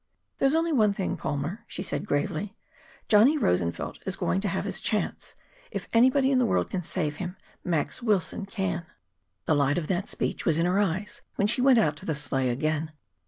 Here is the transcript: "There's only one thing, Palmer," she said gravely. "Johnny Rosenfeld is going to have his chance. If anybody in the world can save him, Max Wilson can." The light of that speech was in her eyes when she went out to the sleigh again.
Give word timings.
"There's 0.39 0.55
only 0.55 0.71
one 0.73 0.93
thing, 0.93 1.15
Palmer," 1.15 1.63
she 1.67 1.83
said 1.83 2.07
gravely. 2.07 2.55
"Johnny 3.07 3.37
Rosenfeld 3.37 3.99
is 4.07 4.15
going 4.15 4.41
to 4.41 4.47
have 4.47 4.65
his 4.65 4.79
chance. 4.79 5.35
If 5.69 5.87
anybody 5.93 6.31
in 6.31 6.39
the 6.39 6.45
world 6.47 6.71
can 6.71 6.81
save 6.81 7.17
him, 7.17 7.37
Max 7.63 8.01
Wilson 8.01 8.47
can." 8.47 8.87
The 9.45 9.53
light 9.53 9.77
of 9.77 9.85
that 9.89 10.09
speech 10.09 10.43
was 10.43 10.57
in 10.57 10.65
her 10.65 10.79
eyes 10.79 11.21
when 11.35 11.45
she 11.45 11.61
went 11.61 11.77
out 11.77 11.95
to 11.97 12.07
the 12.07 12.15
sleigh 12.15 12.49
again. 12.49 12.93